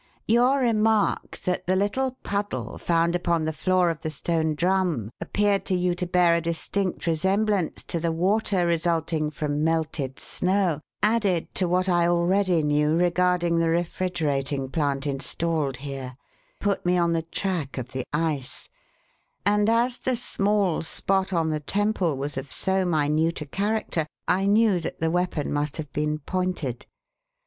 [0.27, 5.63] Your remark that the little puddle found upon the floor of the Stone Drum appeared
[5.65, 11.53] to you to bear a distinct resemblance to the water resulting from melted snow, added
[11.53, 16.17] to what I already knew regarding the refrigerating plant installed here,
[16.59, 18.69] put me on the track of the ice;
[19.45, 24.47] and as the small spot on the temple was of so minute a character, I
[24.47, 26.87] knew that the weapon must have been pointed.